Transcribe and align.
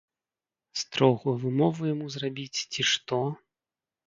Строгую 0.83 1.35
вымову 1.43 1.81
яму 1.93 2.05
зрабіць 2.15 2.63
ці 2.71 2.81
што? 2.95 3.21